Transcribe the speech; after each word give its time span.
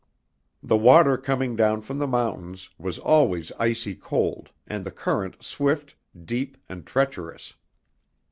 The 0.63 0.77
water 0.77 1.15
coming 1.15 1.55
down 1.55 1.81
from 1.83 1.99
the 1.99 2.07
mountains, 2.07 2.71
was 2.79 2.97
always 2.97 3.51
icy 3.59 3.93
cold 3.93 4.49
and 4.65 4.83
the 4.83 4.89
current 4.89 5.43
swift, 5.43 5.93
deep, 6.25 6.57
and 6.67 6.87
treacherous. 6.87 7.53